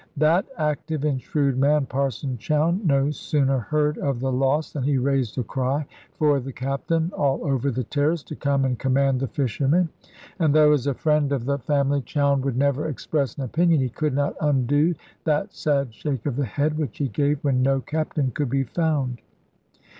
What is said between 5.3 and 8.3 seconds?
a cry for the Captain all over the terrace,